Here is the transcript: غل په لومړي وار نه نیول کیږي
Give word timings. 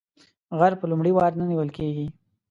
غل 0.59 0.73
په 0.79 0.85
لومړي 0.91 1.11
وار 1.13 1.31
نه 1.39 1.45
نیول 1.51 1.69
کیږي 1.77 2.07